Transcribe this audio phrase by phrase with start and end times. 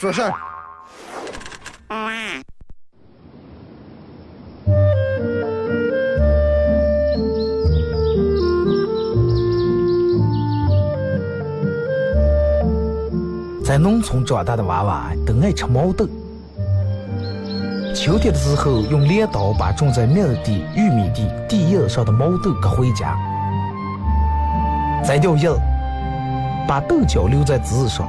[0.00, 0.32] 说事儿。
[13.62, 16.08] 在农村长大的娃娃都爱吃毛豆。
[17.94, 23.14] 秋天的时候，用镰刀把种在麦地、玉米地地叶上的毛豆割回家，
[25.04, 25.50] 摘掉叶，
[26.66, 28.08] 把豆角留在枝上。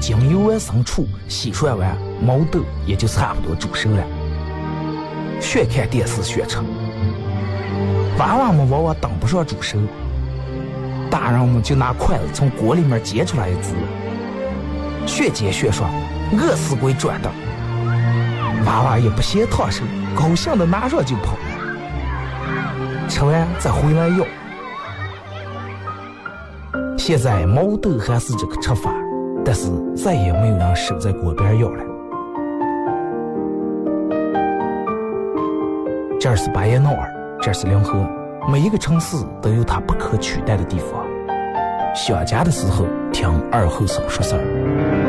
[0.00, 4.02] 将油完生出，洗涮完，毛豆也就差不多煮熟了。
[5.40, 6.58] 学看电视学吃，
[8.18, 9.78] 娃娃们往往等不上煮熟，
[11.10, 13.74] 大人们就拿筷子从锅里面夹出来一只。
[15.06, 15.86] 学煎学说，
[16.32, 17.30] 饿死鬼转的。
[18.64, 19.82] 娃娃也不嫌烫手，
[20.14, 21.36] 高兴的拿上就跑。
[23.08, 24.24] 吃完再回来要。
[26.96, 28.92] 现在毛豆还是这个吃法，
[29.44, 31.84] 但是再也没有人守在锅边要了。
[36.20, 38.06] 这儿是巴彦淖尔，这是临河，
[38.50, 41.04] 每一个城市都有它不可取代的地方。
[41.94, 44.99] 想家的时候，听二后生说事儿。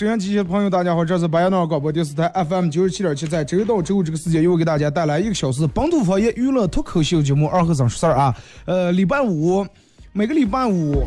[0.00, 8.34] 收音机前的朋友，大家好，这是白羊淖尔广播电视台 FM 九十七点七，在周一到周五这个时间，又给大家带来一个小时本土方言娱乐脱口秀节目《二和尚说事儿》啊。
[8.64, 9.62] 呃，礼拜五，
[10.14, 11.04] 每个礼拜五，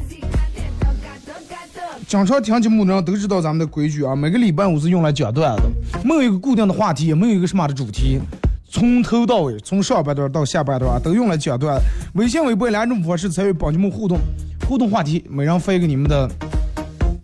[2.06, 4.16] 经常听节目的人都知道咱们的规矩啊。
[4.16, 5.64] 每个礼拜五是用来讲段子，
[6.06, 8.20] 没有一个固定的话题，也没有一个什么的主题，
[8.70, 11.82] 从头到尾，从上半段到下半段都用来讲段。
[12.14, 14.20] 微信、微博两种方式参与帮节目互动，
[14.70, 16.30] 互动话题，每人发一个你们的。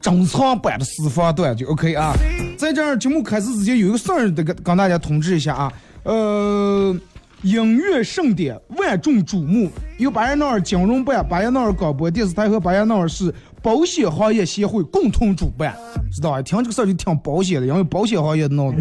[0.01, 2.13] 珍藏版的私房短剧 OK 啊！
[2.57, 5.71] 在这儿节目开始之前，有一个事儿得跟跟大家通知一下啊。
[6.03, 6.95] 呃，
[7.41, 15.75] 音乐盛典万众瞩目，由巴彦淖尔金融办、巴彦淖尔广播电视台和巴彦淖尔市保险行业协会共同主办，
[16.11, 16.41] 知道吧？
[16.41, 18.77] 听这个事儿就听保险的，因为保险行业闹的。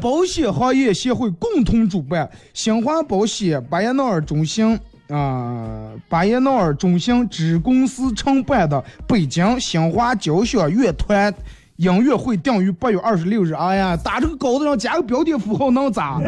[0.00, 4.78] 保险行业协会共同主办，新华保险巴彦淖尔中心。
[5.08, 11.32] 啊，巴彦淖尔中心支公司承办的北京新华交响乐团
[11.76, 13.52] 音乐会定于八月二十六日。
[13.52, 16.20] 哎呀，打这个稿子上加个标点符号能咋？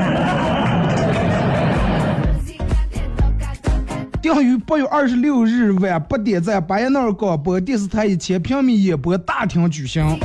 [4.20, 10.18] 定于八月二十六日晚八点，在巴彦淖尔广播电视台一千平米演播大厅举行。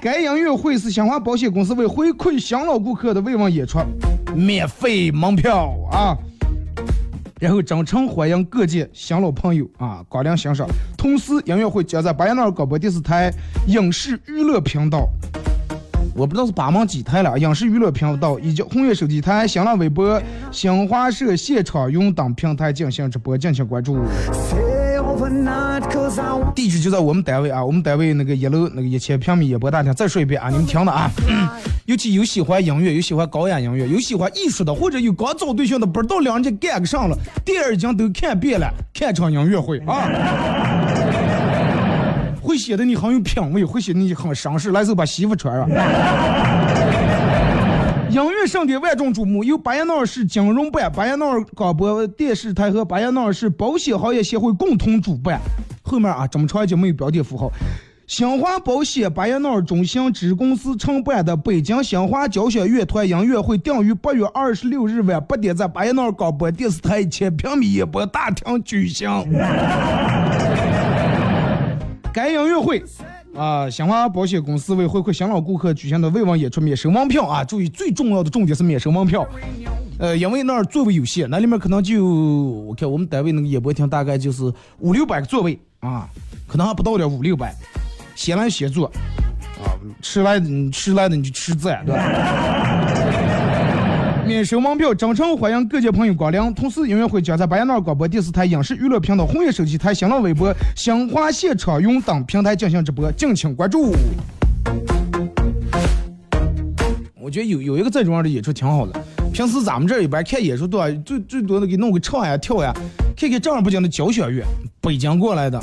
[0.00, 3.78] 该音乐会是新华保险公司为回馈新老顾客的慰问演出，
[4.34, 6.16] 免费门票啊！
[7.40, 10.68] 然后真诚欢迎各界新老朋友啊光临欣赏。
[10.96, 13.32] 同时，音乐会将在巴彦淖尔广播电视台
[13.66, 15.08] 影视娱乐频道，
[16.14, 20.22] 我不知道是八门几台了，影视娱乐频道以及红月手机台、新浪微博、
[20.52, 23.96] 新华社现场云等平台进行直播，敬请关注。
[26.54, 29.92] 地址就在我们单位啊，我们单位那个一楼那个一千平米演播大厅。
[29.94, 31.10] 再说一遍啊，你们听的啊。
[31.86, 40.08] 尤其有喜欢音乐，有喜欢高雅音乐，有喜欢艺术的，或者有刚找对象的，不知道两家干个上了，电影已经都看遍了，看场音乐会啊。
[42.40, 44.70] 会显得你很有品味，会显得你很绅士。
[44.70, 45.68] 来，时候把媳妇穿上。
[48.10, 55.40] 音乐盛典万众瞩目，由巴彦淖尔市金融办、巴彦淖尔广播电视台和巴彦淖尔市保险行业协会共同主办。
[55.82, 57.48] 后面啊，这么长就没有标点符号。
[58.08, 69.08] 新华保险巴彦淖尔中心支公司承办的北京新华交响乐团音乐会定于八月二十六日晚八点在巴彦淖尔广播电视台千平米演播大厅举行。
[72.12, 72.82] 该音乐会。
[73.34, 77.44] 啊，新华保险公司为回馈新老顾客举行的慰问演出免收门票啊！
[77.44, 79.26] 注意，最重要的重点是免收门票。
[79.98, 86.08] 呃，因为那儿座位有限，那里面可能就我看我们单位那个演播厅大概就是五六百个座位啊，
[86.48, 87.54] 可能还不到点五六百，
[88.16, 88.86] 先来先坐
[89.62, 93.09] 啊，吃来的迟来的你就吃在，对吧？
[94.30, 96.54] 免收门票，真诚欢迎各界朋友光临。
[96.54, 103.92] 同时，音乐会将在巴彦淖尔广播电视台影视娱乐频道、红叶手机台、新浪微博、新华现场云等平台进行直播，敬请关注。
[107.20, 109.04] 我觉得有有一个这种样的演出挺好的。
[109.32, 112.72] 平时咱们这一边看演出多，最最多的给弄个唱呀、跳呀，
[113.16, 114.44] 看看正儿八经的交响乐，
[114.80, 115.60] 北京过来的，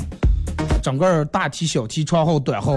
[0.82, 2.76] 整个大提、小提、长号、短号、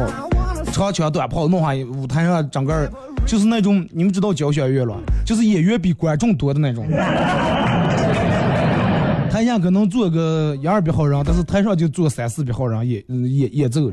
[0.72, 2.90] 长枪、短炮，弄下舞台上整个。
[3.26, 6.86] 就是那种你们知道交响乐了，就是演员比观众多的那种。
[9.32, 13.90] 台下可能坐个一二百号人，但是台上就坐三四百号人演演演奏，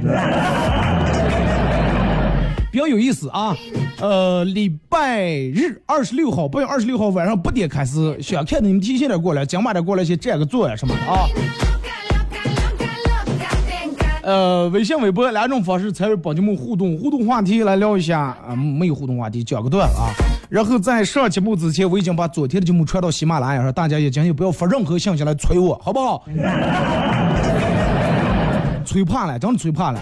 [2.73, 3.57] 比较有意思啊。
[4.01, 11.29] 呃，礼拜日二十六号，八月二十六号晚上八点开始，想看的你们提前点过来，今晚点过来先占个座呀什么的啊。
[14.29, 20.13] 呃，微信、微博两种方式参与帮节目互动，互动话题来聊一下啊，没有互动话题讲个段啊。
[20.51, 26.23] 然后在上节目之前，我已经把昨天的节目传到喜马拉雅上，大家也建议不要发任何信息来催我，好不好？
[28.85, 30.01] 催怕了，真的催怕了。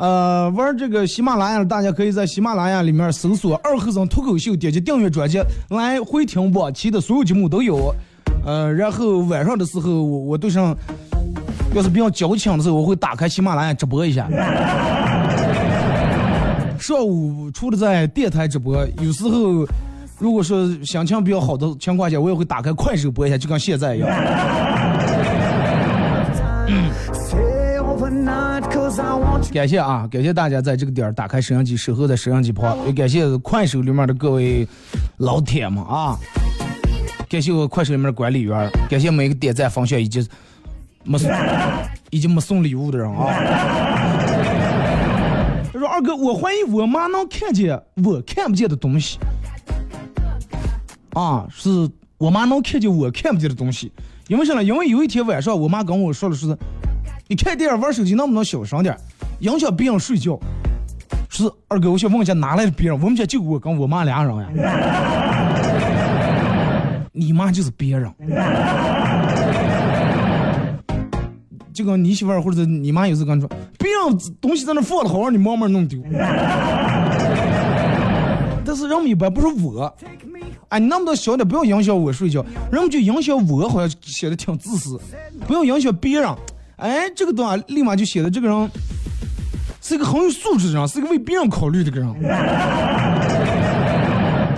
[0.00, 7.94] 呃，玩这个喜马拉雅，大家可以在喜马拉雅里面搜索“二和尚脱口秀”，点击订阅专辑来回听往期的所有节目都有。
[8.44, 10.76] 呃，然后晚上的时候，我我都想。
[11.74, 14.28] 要是比较矫情的时候，我会打开喜马拉雅直播一下。
[16.78, 19.66] 上午除了在电台直播，有时候
[20.18, 24.08] 如果说心情比较好的情况下，我也会打开快手播一下，就跟现在一样。
[29.52, 34.66] 感谢啊，感谢大家在这个点儿打开摄像机，守候在摄像机旁，也感谢快手里面的各位
[35.18, 36.16] 老铁们啊，
[37.28, 40.26] 感谢我快手里面的管理员，感谢每个点赞、分享以及。
[41.04, 41.30] 没送，
[42.10, 43.26] 已经没送礼物的人啊！
[45.72, 49.18] 他说：“二哥，我怀疑我妈能看见我看不见的东西。”
[51.14, 53.92] 啊，是我妈能看见我看不见的东西。
[54.28, 54.62] 因为啥呢？
[54.62, 56.56] 因为有一天晚上，我妈跟我说了是
[57.28, 58.96] ：“你看电影玩手机能不能小声点，
[59.40, 60.38] 影响别人睡觉？”
[61.30, 63.00] 是二哥，我想问一下，哪来的别人？
[63.00, 64.48] 我们家就我跟我妈俩人呀。
[67.12, 68.12] 你妈就是别人。
[71.78, 73.48] 就跟你媳妇儿或者你妈有时候跟你说，
[73.78, 76.02] 别让东西在那放的好，让你慢慢弄丢。
[78.64, 79.94] 但是人们一般不是我，
[80.70, 84.98] 哎，你那么多小点，不要影响我睡觉，人们就影响我，好像显得挺自私。
[85.46, 86.28] 不要影响别人，
[86.78, 88.70] 哎，这个东西立马就显得这个人
[89.80, 92.12] 是一个很有素质的人，是一个为别人考虑的个人。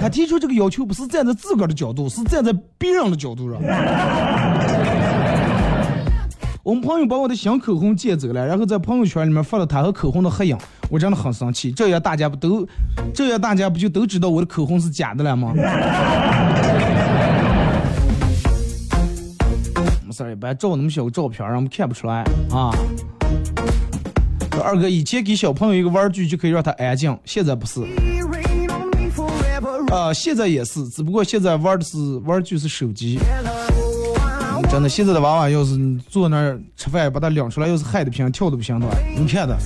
[0.00, 3.60] 他提出这个要求不是站在自个儿的角度，是站在别人的角度上。
[6.62, 10.54] 我们朋友把我的新口红借走了，然后在朋友圈里面发了他和口红的合影，
[10.90, 11.72] 我真的很生气。
[11.72, 12.68] 这样大家不都，
[13.14, 15.54] 这样大家不就都知道我的口红是假的了吗？
[20.04, 22.70] 没事儿，一般照那么小个照片，让我们看不出来啊。
[24.62, 27.80] 二哥以前给小朋友一个玩具就可以让他安静，现在不是。
[29.90, 33.18] 啊，现在也是，只不过现在玩的是玩具是手机。
[34.70, 35.76] 真的，现在的娃娃要是
[36.08, 39.58] 坐那儿吃饭，把他领出来，要是嗨的不行，跳的不行的话，你看的，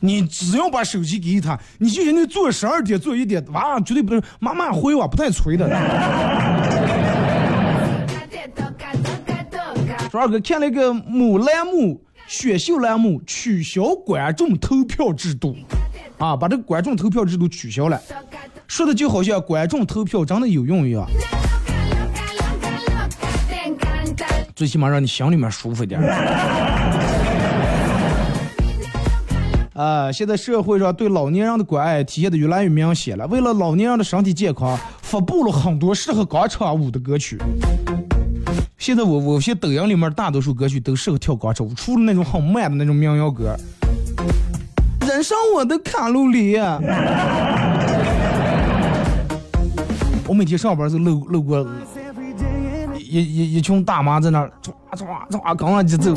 [0.00, 5.66] 你只要把手机给他，你就那坐十二点，坐一点，娃娃绝对不能妈妈回我，不带催的。
[10.12, 15.56] 说二哥看了一个某栏目选秀栏目取消观众投票制度，
[16.18, 17.98] 啊，把这个观众投票制度取消了，
[18.68, 21.06] 说的就好像观众投票真的有用一样。
[24.56, 26.00] 最起码让你心里面舒服点。
[29.74, 33.26] 啊，现在社会上对老年人的关爱体现的越来越明显了。
[33.26, 37.36] 为了老年人的身体健康，发布了很多适合广场舞的歌曲。
[38.78, 43.54] 现在我我现抖音里面大多数歌曲都适合跳广场舞，除了那种很慢的那种民谣歌。
[45.06, 46.56] 燃烧我的卡路里。
[50.26, 51.62] 我每天上班时路路过
[53.08, 56.14] 一一一群大妈在那儿唰唰唰刚往就走，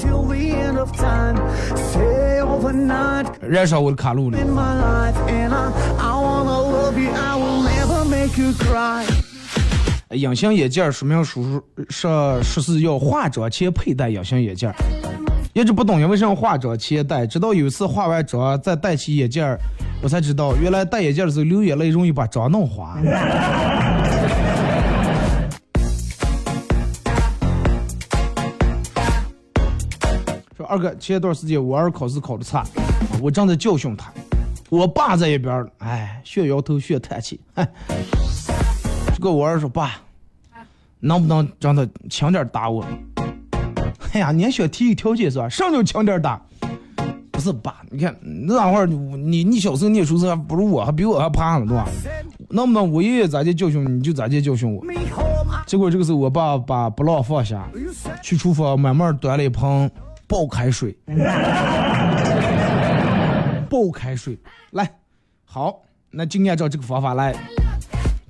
[3.41, 4.37] 燃烧我的卡路里。
[10.11, 14.67] 隐形眼镜说明叔叔说说是要化妆前佩戴隐形眼镜
[15.53, 19.45] 一直不懂为什么化妆前戴，直到有一次化完妆再戴起眼镜
[20.01, 22.97] 我才知道原来戴眼镜的时候流眼泪容易把妆弄花。
[30.69, 32.63] 二哥，前一段时间我儿考试考的差，
[33.19, 34.13] 我正在教训他，
[34.69, 37.67] 我爸在一边哎，学摇头，学叹气，哎。
[39.15, 39.93] 这个我儿说爸，
[40.99, 42.85] 能不能让他轻点打我？
[44.13, 45.49] 哎呀，你还想提个条件是吧？
[45.49, 46.39] 上就轻点打。
[47.31, 51.87] 不是爸，你看那会儿你你小时候念书时还不如我，还比我还怕呢，对吧？
[52.49, 54.85] 能不能我爷爷咋地教训你就咋地教训我？
[55.65, 57.67] 结果这个时候我爸把不让放下，
[58.21, 59.89] 去厨房慢慢端了一盆
[60.29, 60.95] 爆开水，
[63.67, 64.37] 爆开水
[64.71, 64.87] 来，
[65.43, 65.81] 好，
[66.11, 67.33] 那就按照这个方法来。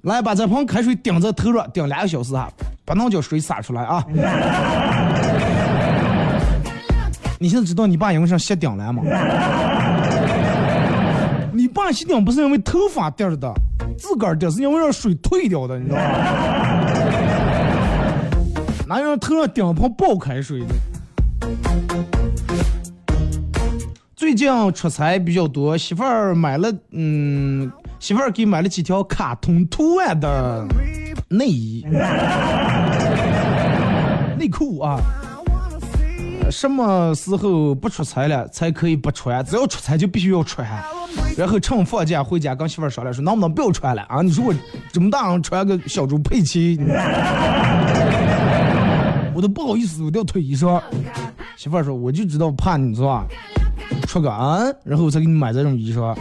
[0.04, 2.50] 来，把这盆开水顶在头上，顶两个小时哈，
[2.86, 4.02] 不能叫水洒出来啊！
[7.38, 9.04] 你现在知道你爸因为啥吸顶了吗？
[11.52, 13.54] 你爸吸顶不是因为头发掉的，
[13.98, 16.04] 自个儿掉是因为让水退掉的，你知道吗？
[18.88, 20.68] 哪有人头上顶盆爆开水的？
[24.16, 27.72] 最近出差比较多，媳妇儿买了，嗯。
[28.00, 30.66] 媳妇儿给买了几条卡通图案的
[31.28, 31.86] 内衣、
[34.40, 35.02] 内裤啊。
[36.50, 39.44] 什么时候不出差了才可以不穿？
[39.44, 40.66] 只要出差就必须要穿。
[41.38, 44.22] 然后趁放假回家跟媳妇儿商量说，能不能不要穿了啊？
[44.22, 44.54] 你说我
[44.94, 46.80] 这么大穿个小猪佩奇，
[49.36, 50.82] 我都不好意思，我都要脱衣裳。
[51.60, 53.28] 媳妇儿说，我就知道怕你是吧？
[54.08, 56.18] 出个啊，然后我再给你买这种衣裳。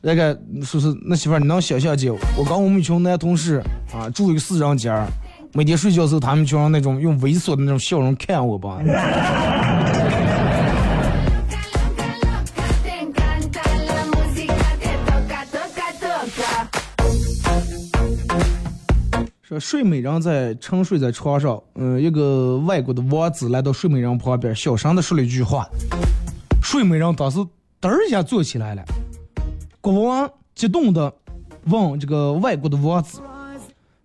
[0.00, 5.06] 那个说是那媳妇儿，你能想象姐，我跟我们一群男同事啊住一个四人间，
[5.52, 8.78] 每天睡觉时候他们就用那种用猥琐的那种笑容看我吧。
[19.58, 25.66] 睡美人在沉睡在床上，嗯，一个外国的王子来到睡美人旁边，小声的说了一句话，
[26.62, 27.38] 睡美人当时
[27.80, 28.82] 嘚儿一下坐起来了。
[29.80, 31.12] 国王激动的
[31.66, 33.20] 问这个外国的王子：“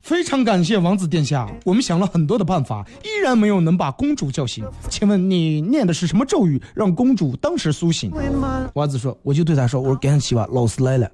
[0.01, 4.63] 非常感谢王子殿下，我们想了很多的办法，依然没有能把公主叫醒。
[4.89, 8.11] 请问你念的是什么咒语，让公主当时苏醒？”
[8.75, 11.09] 王子说：“我就对他说，我说赶紧起吧，老师来了。”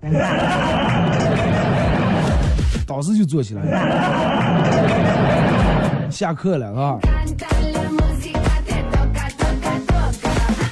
[2.88, 3.72] 当时就坐起来了。
[6.10, 6.98] 下课了啊。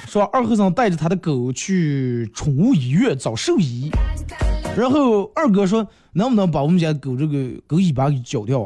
[0.07, 3.91] 说二和尚带着他的狗去宠物医院找兽医，
[4.77, 8.65] 然后二哥说能不能把我们家狗这个狗尾巴给绞掉？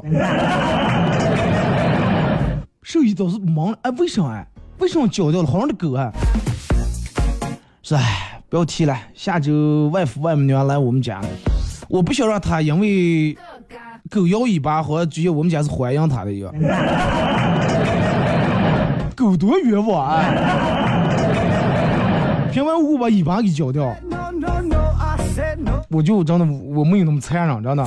[2.84, 4.48] 兽医倒是忙了，哎，为啥哎？
[4.78, 5.48] 为什么绞掉了？
[5.48, 6.14] 好像的狗啊。
[7.82, 8.96] 是哎，不要提了。
[9.16, 11.20] 下周外父外母娘来我们家，
[11.90, 13.36] 我不想让他因为
[14.10, 16.54] 狗咬尾巴，好像觉得我们家是欢迎他的一样。
[19.18, 20.24] 狗多冤枉啊！
[22.54, 23.94] 平白无故把尾巴给绞掉，
[25.90, 27.86] 我就真的我没有那么残忍，真的。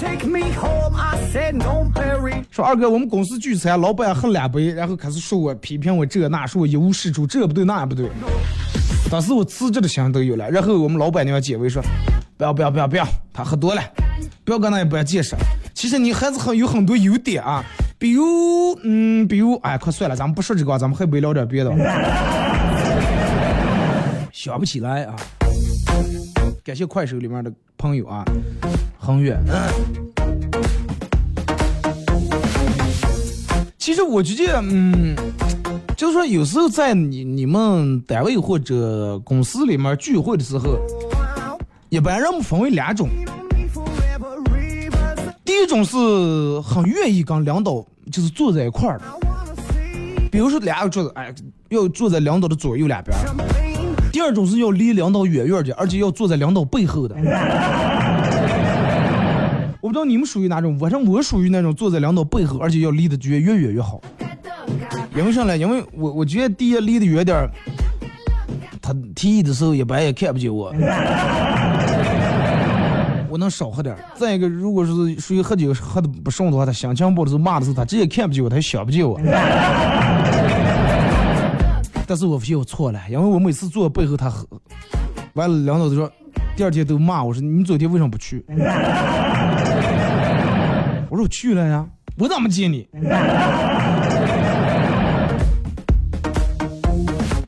[2.51, 8.11] 说二哥，我们公司聚餐，老板喝两杯，然后开始说我批评我这那，说我一无是处，这不对那也不对。
[9.11, 10.51] 当时我辞职的心都有了。
[10.51, 11.83] 然后我们老板娘解围说，
[12.43, 13.81] 不要不要不要不要，他喝多了，
[14.45, 15.37] 不要跟他也不要解释。
[15.75, 17.65] 其实你还是很有很多优点啊，
[17.99, 21.73] 比如嗯，比如哎，快算了，咱们不说这个，咱们还不聊点别的。
[24.33, 25.15] 想不起来啊！
[26.65, 28.25] 感谢快手里面的朋友啊，
[28.99, 29.41] 恒远。
[33.79, 35.15] 其实我觉得，嗯，
[35.97, 40.77] 就是说有时候在你你们单位或者公司里面聚会的时候，
[41.93, 43.07] 一般人们分为两种。
[45.45, 49.05] 第一种是很愿意跟领导就是坐在一块儿的，
[50.31, 51.31] 比如说两个桌子，哎，
[51.69, 53.15] 要坐在领导的左右两边。
[54.11, 57.15] 第二种是要离领导远远的，而且要坐在领导背后的。
[59.83, 64.01] 我不知道你们属于哪种，反正我属于那种坐在领导背后，而且要离得越越远越好。
[65.15, 65.59] 因为啥呢？
[65.59, 67.51] 因为我我觉得第一离得远点儿，
[68.81, 70.73] 他提议的时候一般也看不见我。
[73.33, 79.19] 我能少喝点再一个，如果是属于喝酒喝的不顺的话，他心情不好的时候骂的时候，他直接看不见我，他也想不见我。
[82.07, 84.47] 但是我发现我错了，因为我每次坐背后他喝，
[85.33, 86.13] 完了领导就说，
[86.55, 88.45] 第二天都骂我说你昨天为什么不去？
[91.09, 91.87] 我说我去了呀，
[92.19, 92.87] 我咋没见你？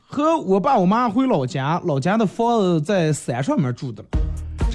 [0.07, 4.03] 和我爸我妈回老家，老家的房子在山上面住的，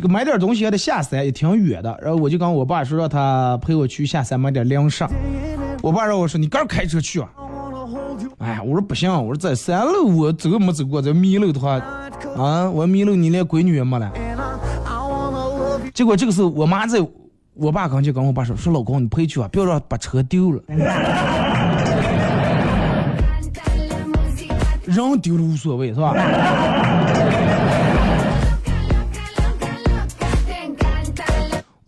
[0.00, 1.94] 这个买点东西还得下山，也挺远的。
[2.00, 5.04] 然后我就跟我爸说，让他陪我去下山买点粮食。
[5.82, 7.28] 我爸让我说你刚开车去啊。
[8.38, 11.72] 哎，我说不行，我说在山路我走没走过，这迷路的话，
[12.34, 14.10] 啊，我迷路你连闺女也没了。
[15.92, 17.06] 结果这个时候我妈在
[17.52, 20.62] 我爸刚就跟我爸说，说老公你陪去吧，不要让把车丢了。
[24.86, 26.14] 人丢了无所谓，是吧？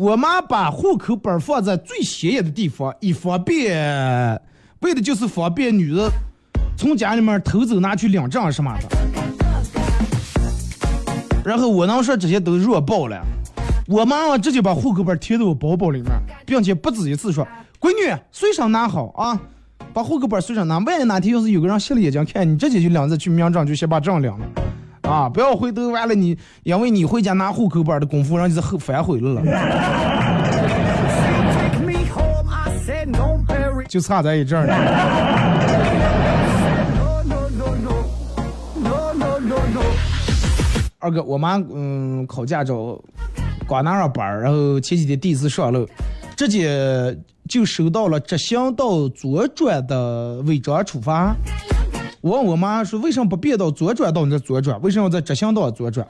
[0.03, 4.43] 我妈把户口本放在最显眼的地方，一方便，
[4.81, 6.11] 为的就是方便女人
[6.77, 8.89] 从家里面偷走拿去领证什么的。
[11.45, 13.25] 然后我能说这些都弱爆了，
[13.87, 16.11] 我妈直接把户口本贴在我包包里面，
[16.45, 17.47] 并且不止一次说
[17.79, 19.41] ：“闺女，随身拿好啊。”
[19.95, 24.45] 把户口本随身拿，万一哪天要是有个人瞎了眼睛看你，直接就领着去民政局先把证领了，
[25.03, 25.29] 啊！
[25.29, 29.43] 不要回头完了你，因为你回家拿户口本的功夫，人家后反悔了了。
[33.89, 34.75] 就差这一阵儿了。
[40.99, 42.99] 二哥，我妈嗯考驾照，
[43.69, 45.89] 刚拿上班然后前几天第一次上路，
[46.37, 47.19] 直接。
[47.49, 51.35] 就收到了直行道左转的违章处罚。
[52.23, 54.81] 我问我妈说，为什么不变道左转道那左转？
[54.81, 56.07] 为什么要在直行道左转？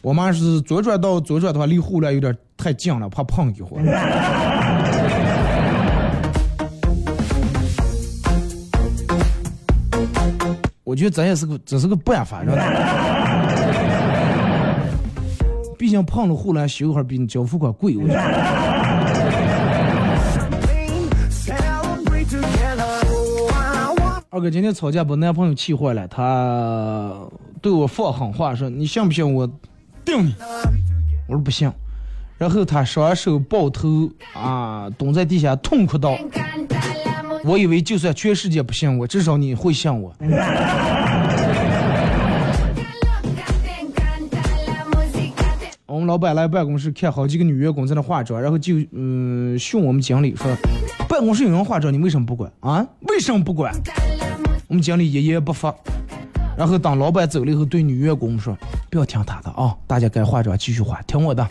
[0.00, 3.84] 我妈是左转道左转的话，离护栏有点太近了，怕碰一会儿。
[10.82, 12.56] 我觉得这也是个，这是个办法，知道
[15.76, 18.73] 毕竟碰了护栏修会儿比交付款贵，我觉得。
[24.34, 27.16] 二哥今天吵架把男朋友气坏了，他
[27.62, 29.46] 对我放狠话说：“你信不信我
[30.04, 30.34] 定你？”
[31.28, 31.70] 我说不信。
[32.36, 36.18] 然后他双手抱头啊，蹲在地下痛哭道
[37.46, 40.12] ：“我以为就算全世界不信我，至少你会信我。”
[45.86, 50.52] 我们老板来办公室看好几个女员工在那化妆，然后就嗯训我们经理说
[51.08, 52.84] ：“办公室有人化妆，你为什么不管啊？
[53.02, 53.72] 为什么不管？”
[54.74, 55.72] 我们经理一言不发，
[56.58, 58.58] 然后当老板走了以后，对女员工说
[58.90, 61.46] ：“不要听他的啊，大家该化妆继续化，听我的。”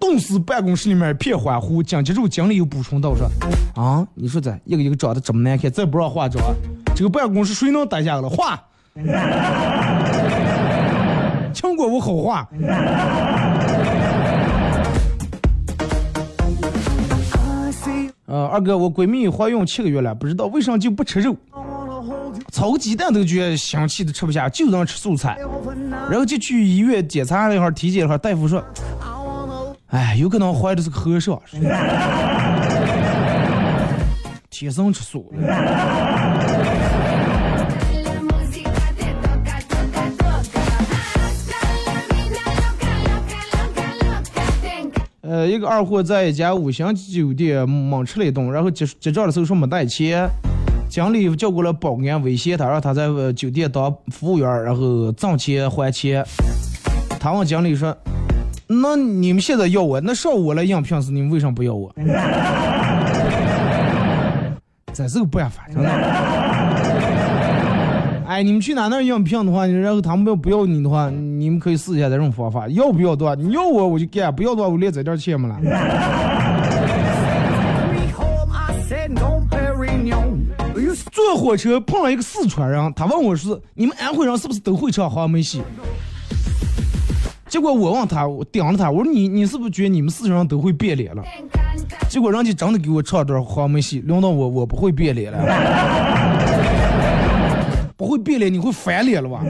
[0.00, 1.82] 顿时办公室里面一片欢呼。
[1.82, 3.28] 紧接着经理又补充道：“说
[3.74, 6.42] 啊，你说这一个一个长得这么难看，再不让化妆，
[6.96, 8.26] 这个办公室谁能待下了？
[8.26, 8.58] 化，
[11.52, 12.48] 请过我好话。”
[18.24, 21.36] 呃，二哥，我闺蜜怀孕七个月了，不知道为啥就不吃肉。
[22.50, 25.38] 炒个鸡蛋都觉得香气都吃不下，就能吃素菜，
[26.10, 28.64] 然后就去医院检查了一会儿，体检一会儿，大夫说，
[29.88, 31.40] 哎，有可能怀的是个和尚，
[34.50, 35.32] 天生吃素。
[45.22, 50.28] 呃，一个二货在一家五星级酒店猛吃了一顿，然后结结账的时候说没带钱。
[50.92, 56.22] 经理叫过来保安威胁他，让他在酒店当服务员，然后挣钱还钱。
[57.18, 57.96] 他问经理说
[58.68, 61.90] ：“那你们现在要我，那上午我来应聘时，你们为什么不要我？”
[64.92, 65.88] 这是个办法，真的。
[68.26, 72.68] 哎，你们去哪那应聘的话，然后他们要不要你的话，你们可以试一下这种方法。
[72.68, 75.58] 要不要的话，你要我我就干，不要的话我连这点钱没了。
[81.12, 85.62] 坐火车碰了一个四川人，他问我说：“你们安徽人是不是都会唱黄梅戏？”
[87.46, 91.22] 结果我问他，我顶着他，我说：“你你是不是觉得你们四川人都会变脸了？”
[92.08, 95.38] 结果人家真的给我唱段黄梅戏，轮到我，我不会变脸了，
[97.94, 99.44] 不会变脸，你会翻脸了吧？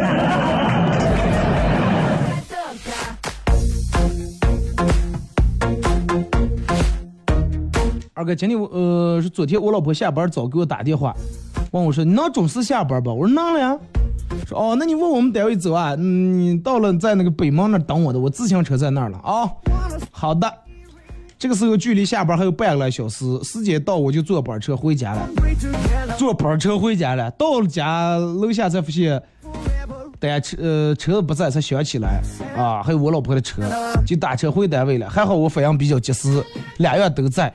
[8.15, 11.15] 二哥，今天我呃是昨天我老婆下班早给我打电话。
[11.73, 13.77] 问我说：“你能准时下班吧？”我说：“能了呀。”
[14.47, 15.95] 说哦，那你往我们单位走啊？
[15.99, 19.51] 嗯，你到了在那个北门那等我的，我自行车在那儿了啊。
[20.11, 20.51] 好的，
[21.39, 25.29] 这个时候距离下班还有半个来小时，时间到我就坐班车回家了。
[26.17, 29.23] 坐班车回家了，到了家楼下才发现，
[30.19, 32.21] 单车呃车子不在，才想起来
[32.57, 33.63] 啊，还有我老婆的车，
[34.07, 35.09] 就打车回单位了。
[35.09, 36.45] 还好我反应比较及时，
[36.79, 37.53] 俩月都在。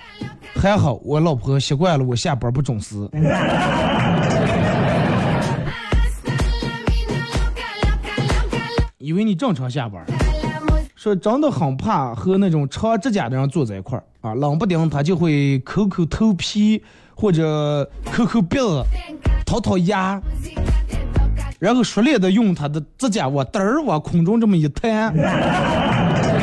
[0.56, 2.96] 还好我老婆习惯了我下班不准时。
[9.18, 10.06] 因为你正常下班，
[10.96, 16.80] 说真的很怕和那种长指甲的人坐在一块儿啊，冷不丁他就会抠抠头皮
[17.16, 18.84] 或者抠抠鼻子、
[19.44, 20.22] 掏掏牙，
[21.58, 25.12] 然后熟练的用他的指甲往嘚儿往空中这么一弹，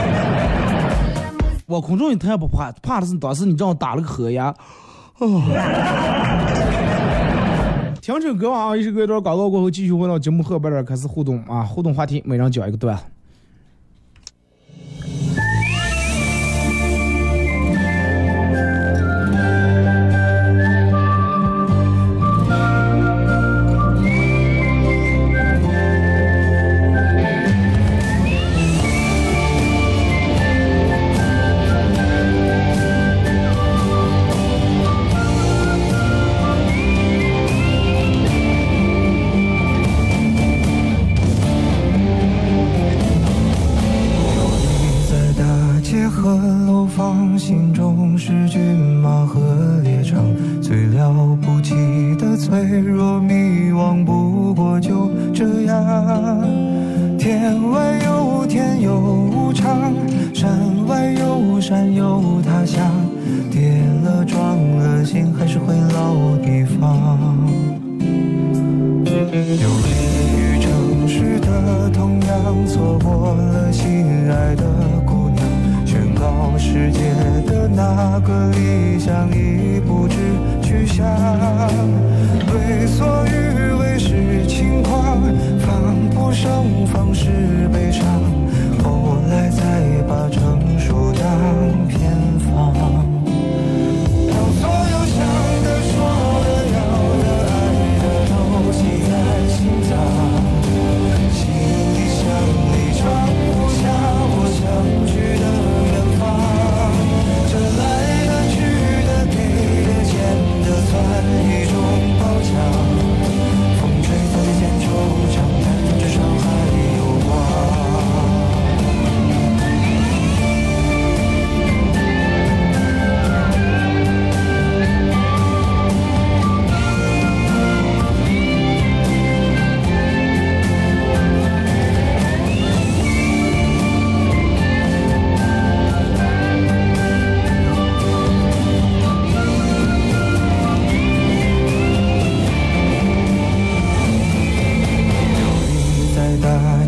[1.67, 4.53] 往空中一弹不怕，怕的是当时你正好打了个呵呀，
[5.21, 5.41] 哦。
[8.05, 13.14] 听首歌啊，一首歌一段广告过后，继续回到节目后边儿开始互动啊，互动话题，每人讲一个段。
[52.45, 56.47] 脆弱迷惘，不过就这样。
[57.19, 59.95] 天外有天有无常，
[60.35, 60.51] 山
[60.87, 62.85] 外有山有他乡，
[63.51, 67.39] 跌了撞了心还是回老地方。
[69.07, 69.89] 游离
[70.37, 74.65] 于城市的同样，错过了心爱的
[75.07, 75.43] 姑娘。
[75.87, 77.15] 宣告世界
[77.47, 80.17] 的那个理想已不知
[80.75, 81.07] 去向。
[82.53, 85.23] 为所欲为是轻狂，
[85.61, 88.34] 防不胜防是悲伤。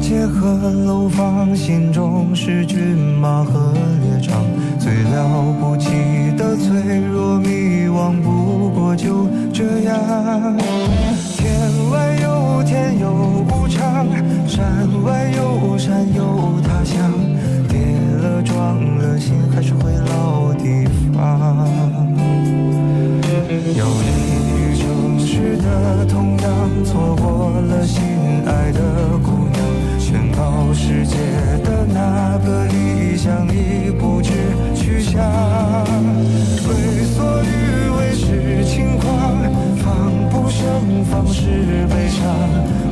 [0.09, 4.41] 街和楼房，心中是骏马和猎场，
[4.79, 5.91] 最了不起
[6.39, 9.99] 的脆弱迷惘，不过就这样。
[11.37, 11.51] 天
[11.91, 13.11] 外有天有
[13.51, 14.07] 无常，
[14.47, 17.11] 山外有山有他乡，
[17.69, 17.77] 跌
[18.23, 21.67] 了撞了心还是回老地方。
[23.75, 24.09] 游离
[24.55, 26.49] 于城市的同样，
[26.85, 28.01] 错过了心
[31.17, 31.25] 别
[31.65, 34.31] 的那个理想已不知
[34.75, 35.15] 去向。
[36.69, 36.71] 为
[37.05, 39.07] 所欲为是轻狂，
[39.79, 42.21] 防不胜防是悲伤，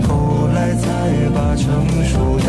[0.09, 0.89] 后来才
[1.35, 1.69] 把成
[2.05, 2.49] 熟当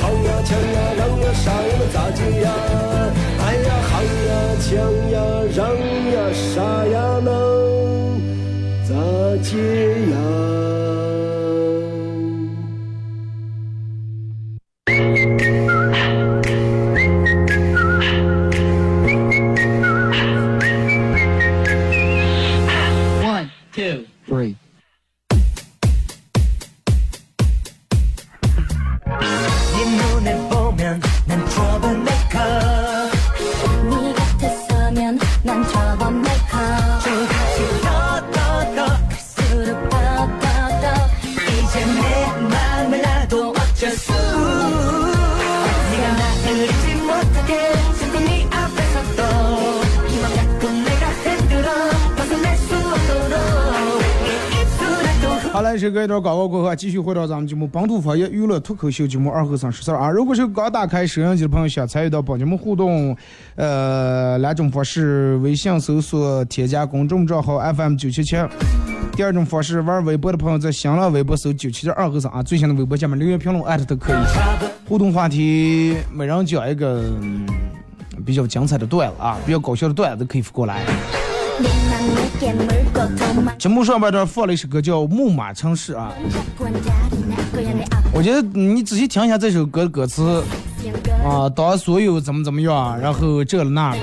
[0.00, 2.46] 好呀，强呀让呀，啥呀，那咋接呀？
[3.44, 4.70] 哎呀，好呀，强
[5.10, 5.16] 呀，
[5.56, 5.60] 让
[6.12, 7.28] 呀，啥呀，能
[8.84, 8.90] 咋
[9.42, 9.50] 接
[10.10, 10.14] 呀？
[55.82, 60.08] 这个一段广告过后，继续回到咱们节目《本土方言娱乐脱口秀》节目二和尚说事儿啊！
[60.08, 63.16] 如果是刚打开收音机的朋友，想参与到本节目互动，
[63.56, 68.36] 呃，两种方式：微信搜索添加公众账号 FM 九七七；
[69.16, 74.16] 第二种方式，玩微博的朋友在新浪微博搜九七七二和尚啊，最新的微博下面留言评论艾特都可以。
[74.88, 77.12] 互动话题，每人讲一个
[78.24, 80.84] 比较精彩的段子啊，比较搞笑的段子可以过来。
[83.58, 86.12] 节目上边这放了一首歌叫《木马城市》啊，
[88.12, 90.42] 我觉得你仔细听一下这首歌的歌词
[91.24, 94.00] 啊，当所有怎么怎么样，然后这了那的，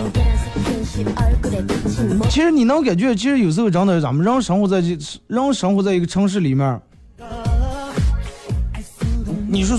[2.30, 6.80] 其实你能感觉，其实有时候真的，咱们人生活在这，人生活在一个城市里面，
[9.48, 9.78] 你说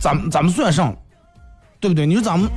[0.00, 0.94] 咱们咱们算上，
[1.80, 2.06] 对不对？
[2.06, 2.50] 你说咱们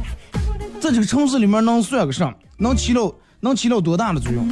[0.79, 4.47] 在这个城市里面能算个上，能起到能起到多大的作用？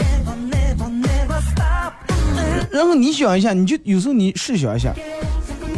[2.73, 4.91] 然后你想一下，你就有时候你试想一下，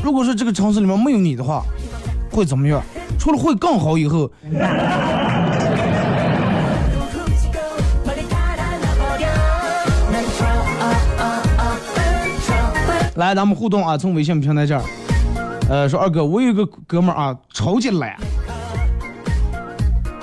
[0.01, 1.61] 如果说这个城市里面没有你的话，
[2.31, 2.81] 会怎么样？
[3.19, 4.31] 除了会更好以后，
[13.15, 14.81] 来，咱们互动啊，从微信平台这儿，
[15.69, 18.15] 呃，说二哥，我有一个哥们儿啊，超级懒，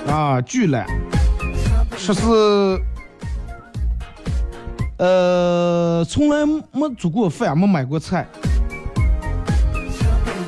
[0.07, 0.87] 啊，巨懒，
[1.95, 2.81] 十四。
[4.97, 8.25] 呃，从来没做过饭，没买过菜。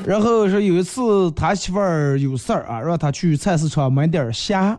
[0.06, 4.78] 然后说有一次他媳妇儿有事儿啊，让他去菜市场买点儿虾，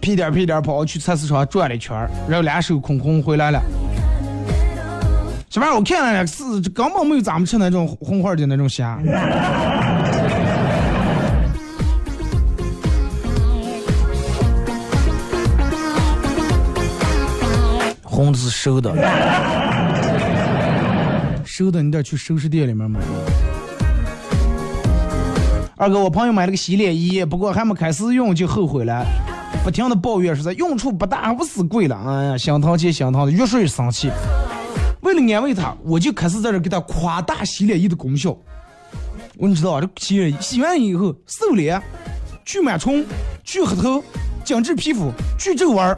[0.00, 1.96] 屁颠屁颠跑去菜市场转了一圈，
[2.28, 3.60] 然后两手空空回来了。
[5.50, 8.98] 媳妇儿，我看了是根本没有咱们吃那种红花的那种虾。
[18.22, 18.94] 红的是熟的，
[21.44, 23.00] 收的你得去熟食店里面买。
[25.76, 29.04] 二哥，我朋友买了个洗脸仪，不过还没开始用就后悔了，
[29.64, 34.08] 不停的抱怨说在用处不大，不是贵了，哎呀，心疼钱心疼的，越说越生气。
[35.00, 38.36] 为了安慰他，我就开始在这给他夸大洗脸仪的功效。
[39.36, 41.82] 我你知道啊，这洗脸洗完以后，瘦脸、
[42.44, 43.04] 去螨虫、
[43.42, 44.00] 去黑头、
[44.44, 45.96] 紧致皮肤、去皱纹。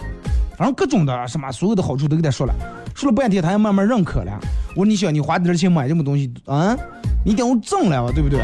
[0.56, 2.54] 反正各种的什么所有的好处都给他说了，
[2.94, 4.38] 说了半天他也慢慢认可了。
[4.70, 6.76] 我说你想你花点钱买这么东西啊，
[7.24, 8.40] 你等我挣了对不对？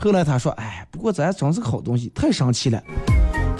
[0.00, 2.80] 后来他说，哎，不过咱真是个好东西，太神奇了。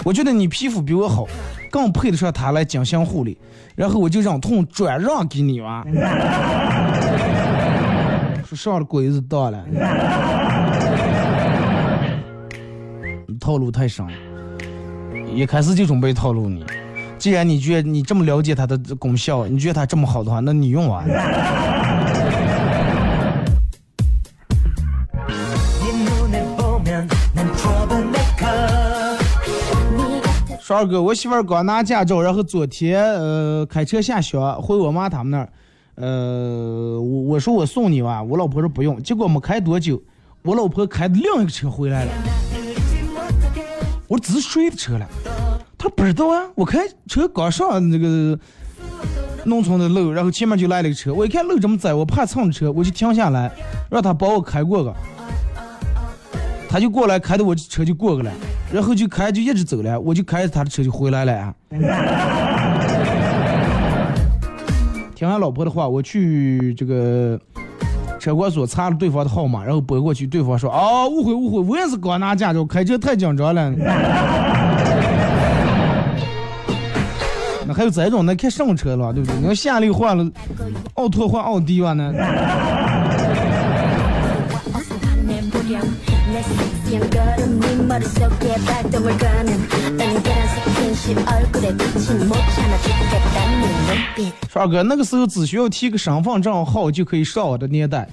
[0.05, 1.25] 我觉得你皮肤比我好，
[1.69, 3.37] 更配得上他来进行护理。
[3.75, 5.83] 然后我就忍痛转让给你哇。
[8.45, 9.65] 说上了鬼子当了，
[13.39, 14.13] 套路太深了，
[15.33, 16.63] 一开始就准备套路你。
[17.17, 21.05] 既然你觉得你这么了解它的功效，你觉得它这么好的话，那你用完。
[30.61, 35.49] 帅哥，我媳妇儿刚拿驾照，然后昨天呃开车下乡回我妈他们那儿，
[35.95, 40.01] 呃我我说我送你吧，我老婆说不用，结果没开多久，
[40.43, 42.11] 我老婆开的另一个车回来了，
[44.07, 45.07] 我只是谁的车了？
[45.77, 48.37] 他不知道啊，我开车刚上那个
[49.45, 53.51] 农村的路，然后前面就来了个车，我一看路这么窄，我怕蹭车，我就停下来，
[53.91, 54.93] 让他帮我开过个，
[56.67, 58.31] 他就过来开的我车就过去了，
[58.73, 61.33] 然后就开就一直走了，我就开着他的车就回来了。
[61.33, 61.53] 啊
[65.13, 67.39] 听完老婆的话，我去这个
[68.19, 73.73] 车管所查了对方的号码，然后拨过去，对方说：“哦，误会误会，我也是刚拿驾照，开车太紧张了。”
[77.67, 79.39] 那还有这种，那开什么车了，对不对？
[79.41, 80.25] 你要夏利换了
[80.93, 82.13] 奥拓换奥迪吧呢？
[94.49, 98.07] 说二 哥，那个时候只需要提个身份证号就可以上网的年代，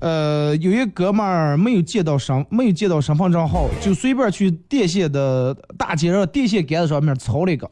[0.00, 7.70] 呃，有一哥们儿没有借到身没有借到身份证号，就随便去电线的大街上电线杆子上面抄了一个，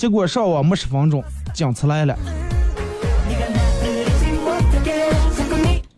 [0.00, 2.16] 结果上网没十分钟，警察来了。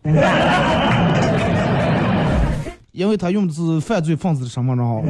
[2.91, 5.01] 因为他用的是犯罪分子的身份证号。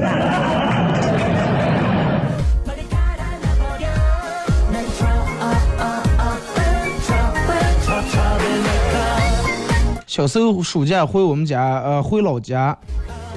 [10.06, 12.78] 小时候暑假回我们家，呃，回老家，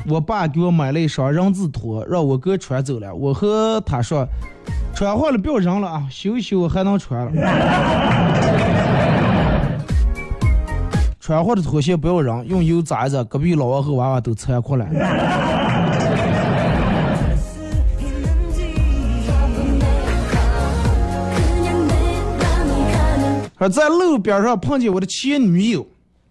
[0.07, 3.15] 我爸给我买了一双人字拖，让我哥穿走了。
[3.15, 4.29] 我和他说，
[4.97, 7.33] 穿坏了不要扔了啊，修一修还能穿了。
[11.21, 14.87] 穿坏的拖鞋不要扔，用油炸一炸，隔壁老王和娃娃都馋哭了。
[23.59, 25.87] 说在路边上碰见我的前女友，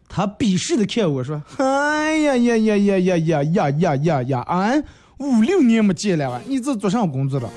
[0.09, 4.41] 她鄙视的看我说：“哎呀呀呀呀呀呀呀呀呀呀！
[4.47, 4.83] 俺
[5.19, 7.47] 五六年没见了，你这做啥工作了？”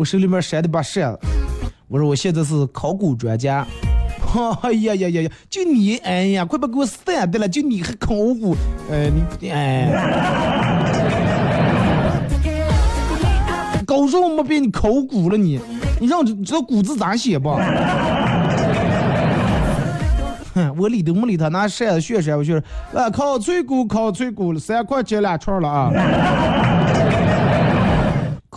[0.00, 1.18] 我手里面扇的把扇子，
[1.86, 3.66] 我说我现在是考古专家。
[4.62, 5.30] 哎呀呀呀呀！
[5.50, 7.46] 就你，哎呀，快把给我散的了！
[7.46, 8.56] 就你还考古，
[8.90, 9.90] 呃，你哎，
[13.86, 15.60] 高中没变你考古了你？
[16.00, 17.50] 你让知道古字咋写不？
[20.54, 25.90] 哼， 我理都没理他，拿扇子炫扇我学，来烤脆骨，烤脆骨，三块钱两串了啊！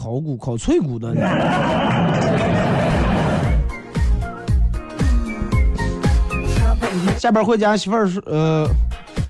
[0.03, 1.15] 烤骨烤脆骨的。
[7.17, 8.67] 下班回家，媳妇儿说，呃，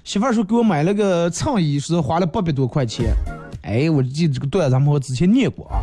[0.03, 3.13] 媳妇儿说给我买了个衬衣，是花了八百多块钱。
[3.62, 5.77] 哎，我记得这个段子咱们好之前念过啊。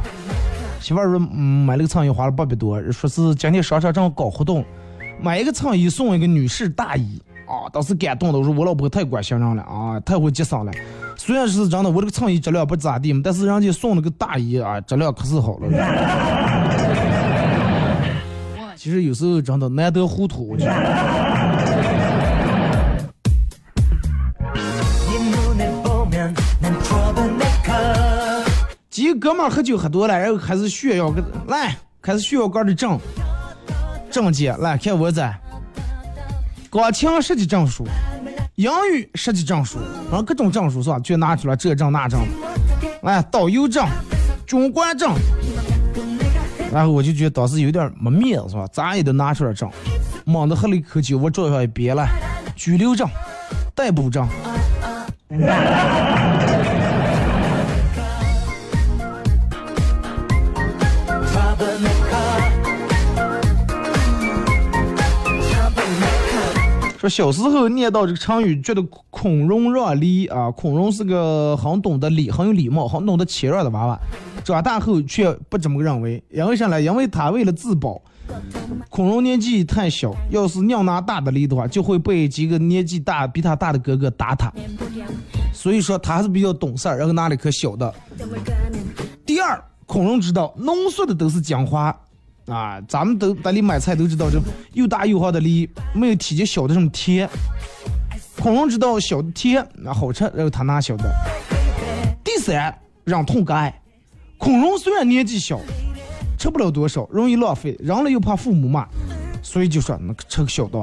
[0.80, 4.64] 媳妇儿说，嗯，买了个衬衣花了八百多，说是今天商场正好搞活动，
[5.22, 7.68] 买一个衬衣送一个女士大衣啊。
[7.72, 10.72] 当时感动的，我说我老婆太关心人了啊，太会节省了。
[11.16, 15.68] 虽然是真的，我这个衬衣质量不咋地嘛，但是人家送了个大衣啊，质量可是好了。
[18.76, 20.72] 其实有时候真的难得糊涂，我觉得。
[28.90, 31.14] 几个哥们喝酒喝多了，然后开始炫耀，
[31.46, 32.98] 来开始炫耀哥的证
[34.10, 35.22] 证件，来看我这
[36.70, 37.84] 钢琴十级证书，
[38.54, 41.00] 英语十级证书，然后各种证书是吧？
[41.00, 42.20] 就拿出来这证那证，
[43.02, 43.84] 哎导游证、
[44.46, 45.12] 军官证，
[46.72, 48.68] 然后我就觉得当时有点没面子是吧？
[48.72, 49.68] 咱也得拿出来证，
[50.24, 52.06] 猛地喝了一口酒，我桌上也别了，
[52.54, 53.08] 拘留证、
[53.74, 54.28] 逮捕证。
[67.00, 73.98] 说小时候念到这个成语，觉得孔融让梨啊，孔融是个很懂得礼、很有礼貌、很懂得谦让的娃娃。
[74.44, 76.82] 长大后却不这么认为，因为啥呢？
[76.82, 77.98] 因为他为了自保，
[78.90, 84.52] 孔融年纪太小，要是硬拿大的梨的话，就会被几个年纪大、比他大的哥哥打他。
[85.54, 87.94] 所以说他还是比较懂事儿，然后拿了一颗小的。
[89.24, 91.98] 第二，孔融知道浓缩的都是精华。
[92.50, 94.40] 啊，咱们都在里买菜都知道，这
[94.72, 97.28] 又大又好的梨没有体积小的这么甜。
[98.38, 101.04] 孔融知道小的甜，那好吃，然后他拿小的。
[102.24, 102.74] 第三，
[103.04, 103.72] 忍痛割爱。
[104.38, 105.60] 孔融虽然年纪小，
[106.38, 108.86] 吃不了多少，容易浪费，扔了又怕父母骂，
[109.42, 110.78] 所以就说那吃个小的。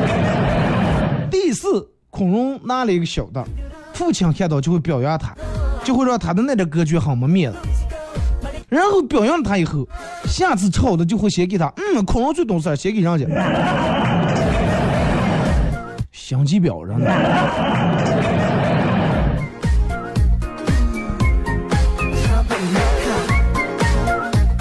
[1.30, 3.42] 第四，孔融拿了一个小的，
[3.94, 5.32] 父亲看到就会表扬他，
[5.84, 7.58] 就会让他的那点格局很没面子。
[8.68, 9.86] 然后表扬了他以后，
[10.24, 11.72] 下次吃好的就会先给他。
[11.76, 13.26] 嗯，恐龙最懂事，先给人家。
[16.10, 16.96] 心机婊人。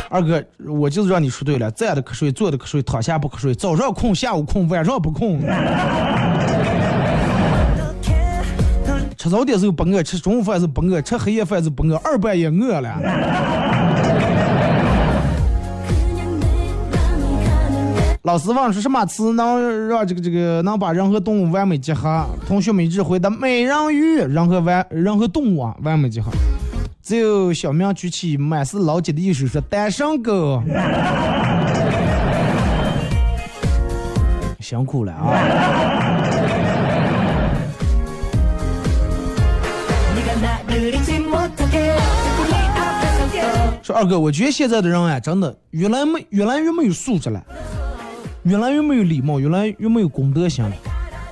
[0.07, 5.41] 二哥，我就是让你说对了，站着瞌睡，坐着瞌睡，躺下不瞌睡，早上困，下午困，晚上不困。
[9.17, 13.94] 吃早点时候不饿，吃中午饭时不饿，吃黑夜饭时不饿，二半夜饿了。
[18.26, 22.26] 老师问说什么词能让这个这个能把人和动物完美结合？
[22.47, 24.15] 同学们一致回答：美人鱼。
[24.15, 26.32] 人和完人和动物啊完美结合。
[27.03, 30.59] 只有小明举起满是老茧的右手说：单身狗。
[34.59, 35.30] 辛苦了啊！
[43.84, 47.39] 说二哥，我觉得现在的人啊，真的越来没越来越没有素质了，
[48.45, 50.71] 越来越没有礼貌，越来越没有公德心了。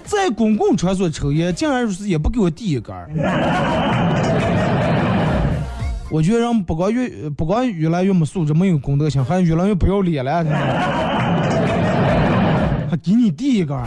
[0.03, 3.07] 在公共场所抽烟，竟然是也不给我递一根儿。
[6.09, 10.43] 我觉得人不光越不光越来越没素质，没有公德心，还越来越不要脸了，
[12.89, 13.85] 还给你递一根儿。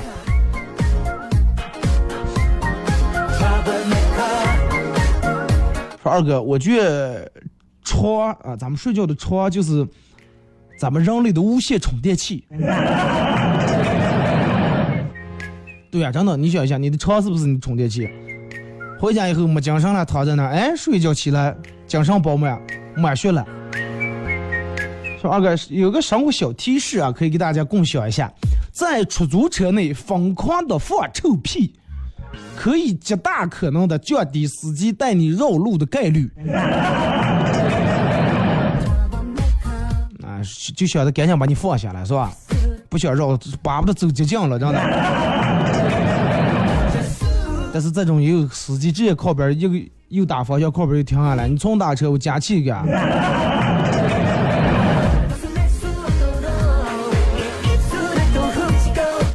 [6.01, 7.29] 说二哥，我觉得
[7.83, 9.85] 床啊，咱们睡觉的床就是
[10.79, 12.45] 咱们人类的无线充电器。
[15.91, 18.09] 对呀、真的，你想一下，你的床是不是你的充电器？
[19.01, 21.55] 回家以后没精神了，躺在那，哎，睡一觉起来
[21.87, 22.61] 精神饱满，
[22.97, 23.47] 满血了。
[25.20, 28.31] 说二哥有个生活小提示啊，可以给大家共享一下，
[28.72, 31.74] 在出租车内疯狂的放臭屁。
[32.55, 36.31] 可以极大可能的降低司机带你绕路的概率。
[40.74, 42.32] 就想着赶紧把你放下来，是吧？
[42.89, 44.80] 不想绕，巴不得走捷径了，真的。
[47.72, 49.74] 但是这种也有司机直接靠边一个
[50.09, 52.72] 右打方向靠边就停下来，你重打车我加气个。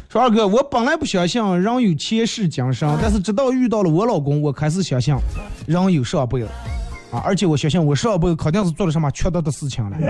[0.08, 5.14] 说二哥，我本来不相信人有前世今生，但是直到遇到了我老公，我开始相信
[5.66, 6.48] 人有上辈子
[7.12, 7.20] 啊！
[7.24, 9.96] 而且我相信我上辈子肯定是做了什么缺德的事情了，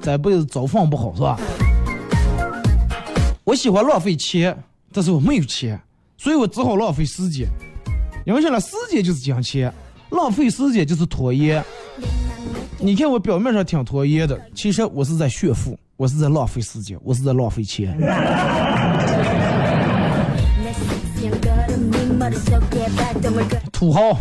[0.00, 1.38] 这辈子早放不好是吧？
[3.44, 4.56] 我喜欢浪费钱，
[4.92, 5.80] 但是我没有钱，
[6.16, 7.48] 所以我只好浪费时间。
[8.24, 9.72] 因为现在时间就是金钱，
[10.10, 11.64] 浪费时间就是拖延。
[12.78, 15.76] 你看我表面上挺拖延的，其实我是在炫富。
[15.96, 17.96] 我是在浪费时间，我是在浪费钱。
[23.72, 24.18] 土豪。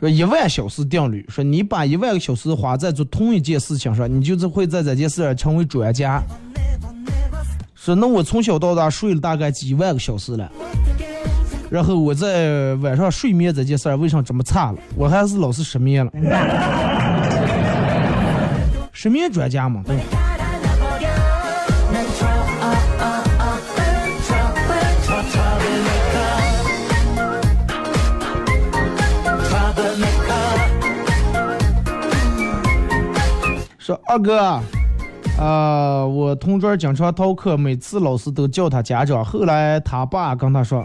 [0.00, 6.22] 说一万小时定律，说你把一万个小时花在做同一件事情上，你就是会在这件事上成为专家。
[7.74, 10.48] 说那我从小到大睡了大概几万个小时了，
[11.68, 14.78] 然后我在晚上睡眠这件事儿为啥这么差了？
[14.94, 16.12] 我还是老是失眠了，
[19.00, 19.96] 失眠专家嘛，对？
[33.78, 34.60] 说二哥。
[35.38, 39.24] 啊、我同桌经常逃课，每次老师都叫他家长。
[39.24, 40.84] 后来他爸跟他说：“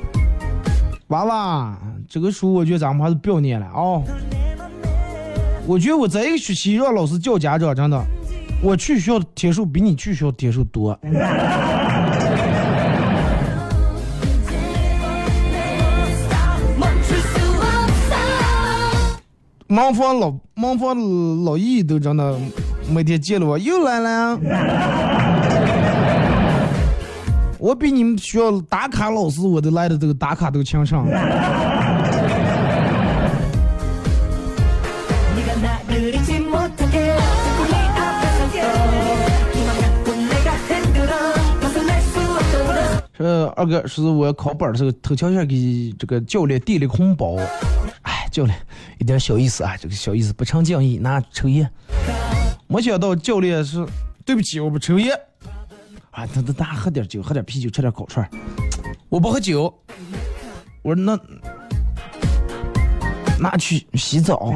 [1.09, 1.75] 娃娃，
[2.07, 4.03] 这个书我觉得咱们还是不要念了啊、哦。
[5.65, 8.05] 我觉得我这一个学期让老师叫家长，真的，
[8.61, 10.99] 我去学校的天数比你去学校天数多。
[19.69, 22.37] 盲房老盲房老易都真的
[22.89, 24.39] 每天见了我又来了。
[27.57, 31.07] 我比你们学校打卡老师我都来的这个打卡都强上。
[43.55, 47.35] 二哥说是我考本的时候偷悄悄给这个教练递了个红包，
[48.01, 48.57] 哎，教练
[48.99, 51.69] 有点小意思啊，这个小意思不成敬意，拿抽烟。
[52.67, 53.85] 没想到教练是
[54.25, 55.13] 对不起，我不抽烟。
[56.11, 58.27] 啊，他他他喝点酒，喝点啤酒，吃点烤串。
[59.09, 59.73] 我不喝酒。
[60.81, 61.19] 我说那
[63.39, 64.53] 那去洗澡。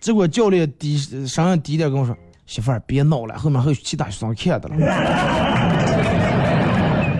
[0.00, 0.96] 结果教练低
[1.26, 2.16] 声音低点跟我说
[2.48, 4.76] ：“媳妇儿别闹了，后面还有其他学生看的了。”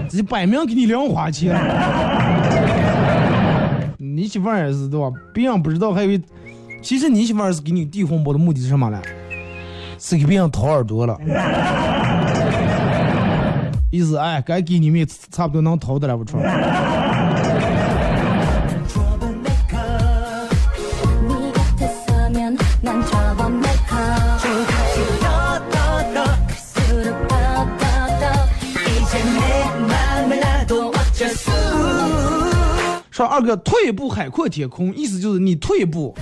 [0.08, 1.54] 这摆明给你零花钱。
[3.98, 5.10] 你媳妇儿也是对吧？
[5.34, 6.18] 别人不知道，还以为
[6.80, 8.96] 其实你媳妇儿是给你递红包的目的是什么嘞？
[9.98, 11.18] 是给别人掏耳朵了。
[13.92, 16.40] 意思哎，该给你们差不多能掏的了不错？
[33.18, 36.14] 说二哥退一步海阔天空，意思就是你退一步，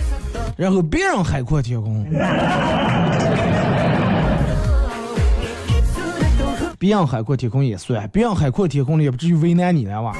[0.56, 2.02] 然后别人海阔天空。
[6.78, 10.16] 别人海阔天空也算，别人海阔天空了也不至于为难你了哇。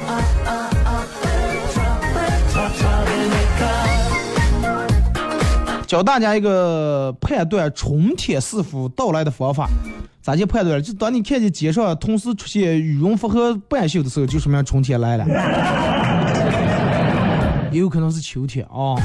[5.87, 9.67] 教大家一个判断春天是否到来的方法，
[10.21, 10.79] 咋就判断？
[10.79, 15.25] 就当你看见街上同时出现羽绒服和半袖的时候，就说明春天来了，
[17.77, 18.97] 也有可能是秋天啊。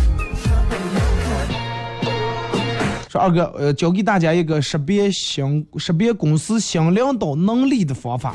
[3.06, 8.34] 说二哥，呃，教给大家一个识别新识别公司新领导能力的方法。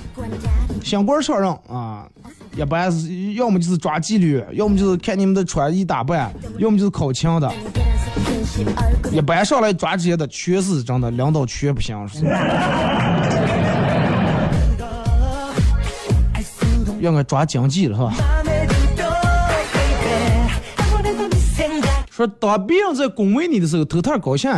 [0.83, 2.07] 新官上任啊，
[2.55, 7.51] 一般是要么就是抓纪律，要么就是看你们的穿衣打扮，要么就是考勤的。
[9.11, 12.07] 一般上来抓这些的，全是真的领导全不行。
[12.07, 12.19] 是
[17.01, 18.36] 应该抓经济了，是吧？
[22.17, 24.49] 说当别人在恭维你的时候，头套高兴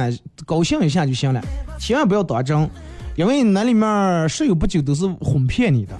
[0.45, 1.41] 高兴一下就行了，
[1.77, 2.69] 千万不要当真，
[3.17, 5.93] 因为那里面十有八九都是哄骗你的。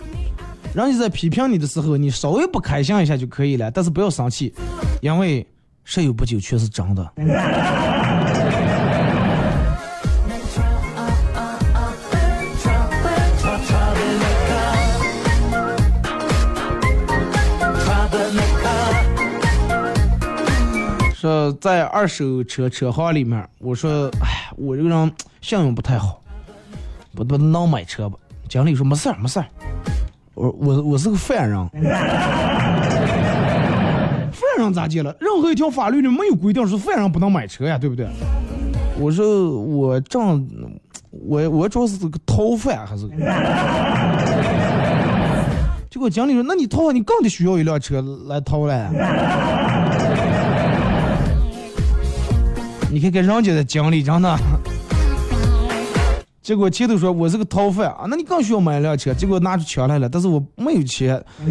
[0.74, 4.54] 人家在批评你的时候，你稍微不开心一下就可以了，但是不要生气，
[5.02, 5.46] 因为
[5.84, 7.12] 十有八九全是真的。
[21.20, 25.12] 说在二手车车行里面，我说，哎，我这个人
[25.42, 26.22] 信用不太好，
[27.14, 28.18] 不不能买车吧？
[28.48, 29.46] 经理说没事儿没事儿，
[30.34, 31.60] 我我我是个犯人，
[34.32, 35.14] 犯人咋的了？
[35.20, 38.08] 任何一条法律里没有规定说犯人不能买车呀，对不对？
[38.98, 40.48] 我说我正
[41.12, 43.10] 我我主要是个逃犯还是？
[45.90, 48.90] 结果经理说，那你逃你更得需要一辆车来逃了。
[52.92, 54.36] 你看看人家的经历，真的。
[56.42, 59.14] 结果前头说我是个逃犯啊，那你更需要买一辆车。
[59.14, 61.24] 结果拿出钱来了，但是我没有钱。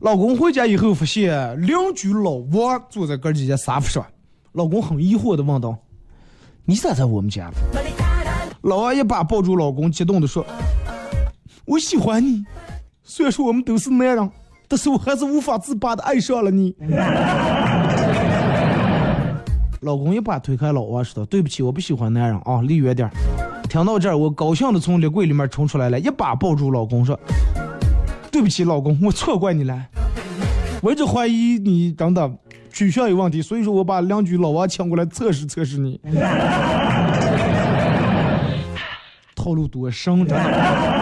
[0.00, 4.04] 老公回家以后发现邻居老王坐在哥几家沙发上，
[4.54, 5.78] 老公很疑惑的问道
[6.66, 7.48] ：“你咋在我们家？”
[8.62, 10.44] 老王一把抱住老公，激动的说
[11.64, 12.44] ：“我喜欢你，
[13.04, 14.28] 虽然说我们都是男人。”
[14.72, 16.74] 但是我还是无法自拔的爱上了你。
[19.82, 23.12] 老公一把推开老王，说道：“对不起，我不喜欢男人啊，离远点儿。”
[23.68, 27.20] 听到这儿，我高兴的从衣柜里面冲出来了，一把抱住老公说
[28.32, 29.78] ：“对不起，老公，我错怪你了。
[30.80, 32.34] 我一直怀疑你等等
[32.72, 36.00] 取向有问题，所以说我把邻居老王请过来测试测试你。
[39.36, 41.01] 套路多深，真的。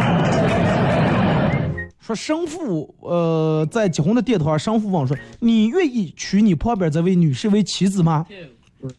[2.01, 8.27] 说生父，呃，在结婚的殿堂，生父问说：“你愿意娶你旁边这位女士为妻子吗？”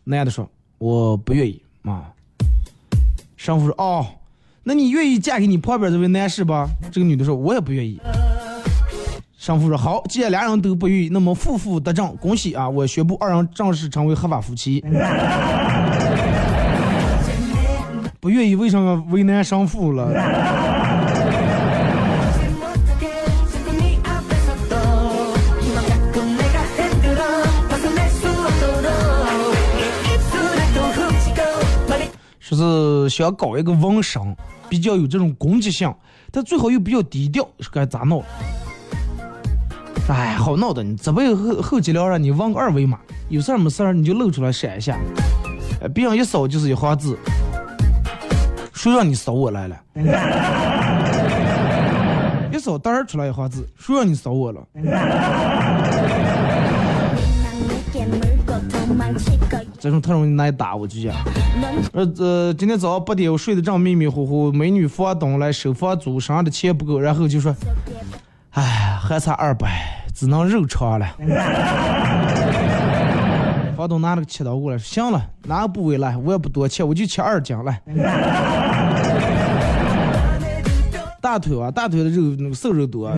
[0.06, 0.48] 男的说
[0.78, 2.14] ：“我不愿意。”啊，
[3.36, 4.06] 生父说：“哦，
[4.64, 8.00] 那你愿意嫁给你旁边这位男士吧？”这个女的说：“我也不愿意。”
[9.36, 12.70] 生父说：“好，既然俩人都不愿意，那么夫妇得正，恭喜啊！
[12.70, 14.80] 我宣布二人正式成为合法夫妻。”
[18.20, 20.14] 不愿意为什么为难生父了？
[32.62, 34.22] 是想搞一个纹身，
[34.70, 35.92] 比较有这种攻击性，
[36.32, 38.24] 但最好又比较低调，是该咋弄？
[40.08, 43.00] 哎，好闹的，你这边后后脊梁让你纹个二维码，
[43.30, 45.00] 有事儿没事儿你就露出来闪一下，
[45.94, 47.18] 别人一扫就是一行字，
[48.74, 49.76] 谁让你扫我来了？
[52.54, 54.62] 一扫当然出来一行字，谁让你扫我了？
[59.82, 61.12] 这种特容易挨打，我就讲。
[61.92, 67.56] 呃呃，今天早上八点我睡得正迷迷糊糊，美女房东来收房租，身上的钱不够，然后就说
[68.54, 68.62] ：“哎，
[69.02, 71.08] 还差二百，只能肉偿了。”
[73.76, 77.82] 房东拿了个切刀过来，行了，哪个部位来，我也不多切，我就切二斤来。
[81.20, 83.10] 大腿啊，大腿的肉那个瘦肉多。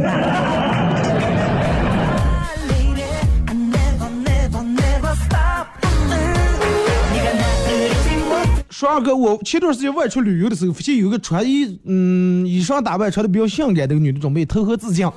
[8.84, 15.10] 说二哥，我前段时间外出旅游的时候，发现有个穿衣嗯衣裳打扮穿的比较性感的女的准备投河自尽，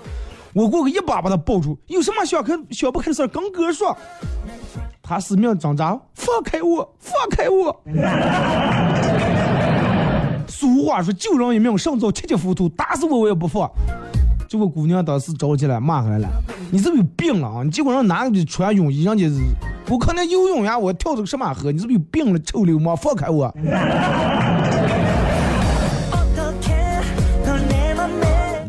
[0.55, 3.97] 我过去一把把她抱住，有什么想开想不开的事儿跟哥说。
[5.03, 7.83] 她死命挣扎，放开我，放开我。
[10.47, 13.69] 俗话说救人一命胜造七级浮屠，打死我我也不放。
[14.49, 16.29] 结果姑娘当时着急了，骂回来了
[16.71, 17.63] ：“你是不是有病了啊？
[17.65, 19.27] 你结果让哪个穿泳衣，人家
[19.89, 21.73] 我可能游泳呀，我跳这个什么河？
[21.73, 23.53] 你是不是有病了，臭流氓，放开我！”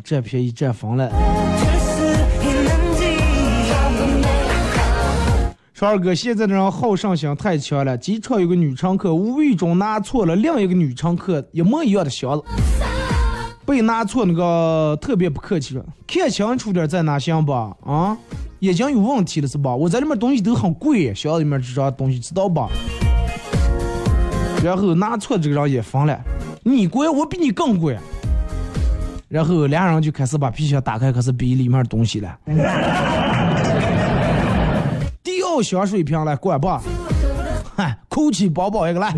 [0.04, 1.12] 占便宜占疯了。
[5.74, 7.96] 帅二哥，现在的人好胜心太强了。
[7.96, 12.44] 机场有个女乘客无意中拿错了另一个女乘客一模一样的箱子。
[13.68, 17.76] 被拿错那个特别不客气了，看清楚点再拿行吧？
[17.86, 18.18] 啊，
[18.60, 19.76] 眼睛有问题了是吧？
[19.76, 22.70] 我在里面东西都很贵，箱子里面这张东西知道吧？
[24.64, 26.18] 然后拿错这个人也疯了，
[26.64, 27.98] 你贵我比你更贵。
[29.28, 32.38] 然后俩人就开始把皮箱打开，开始比里面东西了。
[35.22, 36.82] 第二箱水瓶来管吧，
[37.76, 39.14] 嗨，酷奇包包一个来，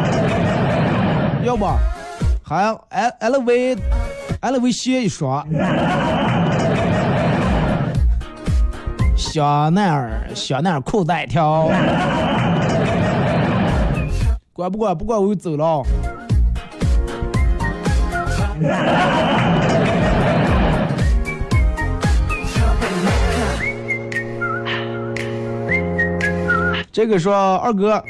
[1.42, 1.64] 要不
[2.48, 3.76] 还 L LV
[4.40, 5.44] LV 鞋一双，
[9.16, 11.68] 香奈儿香奈儿裤带一条，
[14.52, 15.82] 管不管不管我就走了。
[26.92, 28.00] 这个说二哥，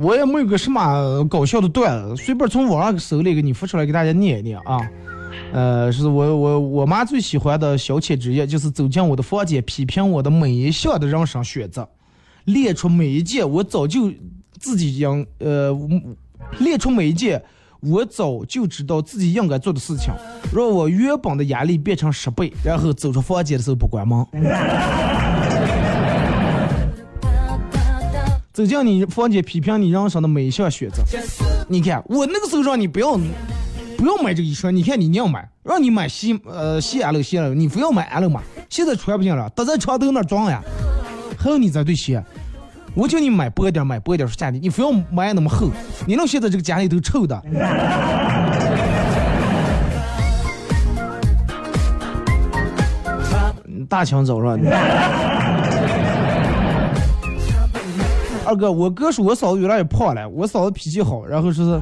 [0.00, 4.78] 我也没有个什么搞笑的段子，随便从网上搜了一个，你发出来给大家念一念啊。
[5.52, 11.88] 呃，是我我我妈最喜欢的消遣职业，就是走进我的房间，批评我的每一项的人生选择，
[12.44, 14.10] 列出每一件我早就
[14.58, 15.76] 自己应呃，
[16.58, 17.42] 列出每一件
[17.80, 20.12] 我早就知道自己应该做的事情，
[20.54, 24.24] 让我原本的压力变成十倍，然后走出房间的时候不关门。
[28.56, 31.02] 走进你房间，批评你人生的每一项选择。
[31.68, 33.12] 你看，我那个时候让你不要
[33.98, 38.40] 不要买这个衣裳，你看你硬买，让你买西呃西 L 西 L，你非要买 L 码，
[38.70, 40.62] 现在穿不进了，都在床头那装呀。
[41.38, 42.24] 还有你这对鞋，
[42.94, 45.68] 我叫你买薄一点，买薄一点儿是假的，你非要买那么厚，
[46.06, 47.38] 你弄现在这个家里都臭的。
[53.86, 54.58] 大清早上，
[58.46, 61.80] 二哥，我哥说我嫂子越来越胖了，我嫂子脾气好，然后说是，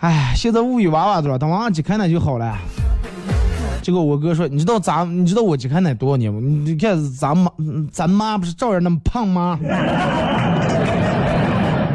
[0.00, 2.54] 哎，现在物有娃娃多，等娃娃几开奶就好了。
[3.80, 6.38] 结果我哥说，你知道咱你知道我几开奶多少年吗？
[6.42, 7.50] 你看咱妈
[7.90, 9.58] 咱妈不是照样那么胖吗？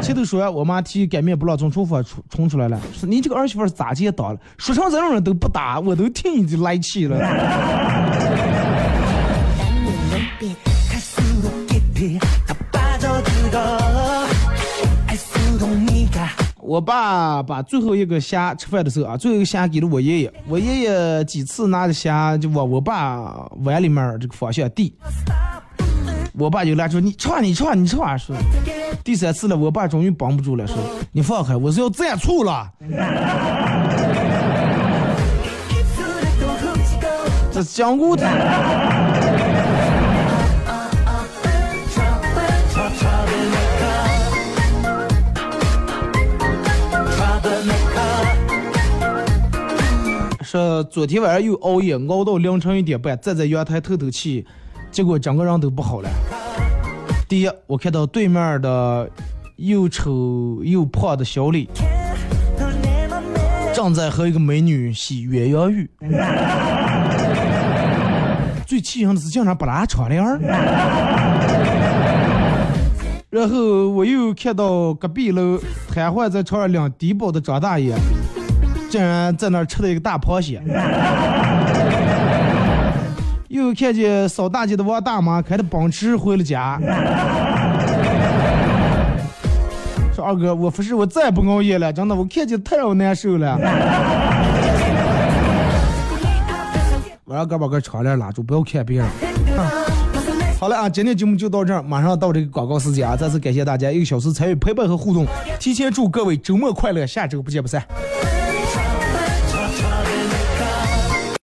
[0.02, 4.40] 前头说我妈提擀面不让从厨房冲冲出来了，说你这个儿媳妇咋接当了？
[4.58, 7.16] 说成这种人都不打，我都替你来气了。
[16.66, 24.92] 我爸把最后一个虾吃饭的时候啊，最后一个虾给了我爷爷，我爷爷几次拿着虾就往我爸碗里面这个方向递。
[26.36, 28.20] 我爸就拦住，你唱你唱，你这玩意。
[29.04, 30.76] 第三次了，我爸终于绷不住了，说，
[31.12, 32.68] 你放开，我是要蘸醋了。
[37.52, 38.26] 这是讲过的。
[50.46, 54.46] 说昨天晚上又熬夜熬到凌晨一点半，站在阳台透透气，
[54.92, 56.08] 结果整个人都不好了。
[57.28, 59.10] 第一，我看到对面的
[59.56, 61.68] 又丑又胖的小李，
[63.74, 65.90] 正在和一个美女洗鸳鸯浴。
[68.64, 70.24] 最气人的是竟然不拉窗帘。
[73.30, 75.58] 然后我又看到隔壁楼
[75.92, 77.96] 瘫痪在床上领低保的张大爷。
[78.96, 80.58] 竟然在那儿吃了一个大螃蟹。
[83.48, 86.80] 又看见扫大街的王大妈开着奔驰回了家。
[90.14, 93.58] 说二哥，我不是我再也不熬夜了，真的，我看见太让我难受了。
[97.26, 99.06] 我让哥把个窗帘拉住，不要看别人。
[100.58, 103.14] 好了啊，今天节目就到这儿，马上到这个广告时间啊！
[103.14, 105.26] 再次感谢大家一个小时参与陪伴和互动，
[105.60, 107.84] 提前祝各位周末快乐，下周不见不散。